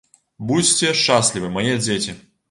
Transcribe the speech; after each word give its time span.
Будзьце 0.51 0.87
шчаслівы, 1.01 1.51
мае 1.57 1.75
дзеці. 1.83 2.17